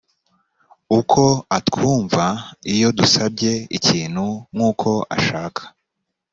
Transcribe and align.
uko 0.99 1.23
atwumva 1.57 2.25
iyo 2.73 2.89
dusabye 2.97 3.53
ikintu 3.77 4.25
nk 4.55 4.59
uko 4.71 4.89
ashaka 5.17 5.61